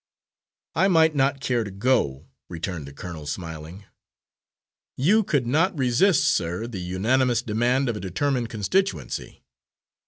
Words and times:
"I 0.73 0.87
might 0.87 1.13
not 1.13 1.41
care 1.41 1.63
to 1.63 1.69
go," 1.69 2.25
returned 2.49 2.87
the 2.87 2.91
colonel, 2.91 3.27
smiling. 3.27 3.85
"You 4.97 5.23
could 5.23 5.45
not 5.45 5.77
resist, 5.77 6.23
sir, 6.27 6.65
the 6.65 6.81
unanimous 6.81 7.43
demand 7.43 7.87
of 7.87 7.97
a 7.97 7.99
determined 7.99 8.49
constituency. 8.49 9.43